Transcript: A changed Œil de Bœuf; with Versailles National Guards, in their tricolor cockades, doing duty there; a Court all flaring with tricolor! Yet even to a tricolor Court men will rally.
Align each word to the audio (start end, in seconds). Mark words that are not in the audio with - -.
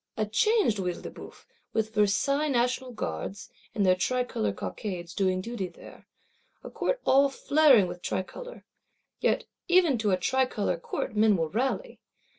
A 0.17 0.25
changed 0.25 0.79
Œil 0.79 0.99
de 1.03 1.11
Bœuf; 1.11 1.45
with 1.73 1.93
Versailles 1.93 2.47
National 2.47 2.91
Guards, 2.91 3.51
in 3.75 3.83
their 3.83 3.93
tricolor 3.93 4.51
cockades, 4.51 5.13
doing 5.13 5.41
duty 5.41 5.67
there; 5.67 6.07
a 6.63 6.71
Court 6.71 6.99
all 7.05 7.29
flaring 7.29 7.85
with 7.87 8.01
tricolor! 8.01 8.63
Yet 9.19 9.45
even 9.67 9.99
to 9.99 10.09
a 10.09 10.17
tricolor 10.17 10.77
Court 10.79 11.15
men 11.15 11.37
will 11.37 11.49
rally. 11.51 11.99